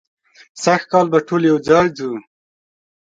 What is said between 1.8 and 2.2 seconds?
ځو.